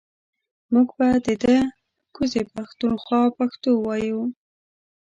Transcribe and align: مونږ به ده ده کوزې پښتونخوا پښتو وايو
مونږ 0.71 0.89
به 0.97 1.07
ده 1.25 1.33
ده 1.43 1.55
کوزې 2.15 2.41
پښتونخوا 2.53 3.21
پښتو 3.37 3.69
وايو 3.85 4.21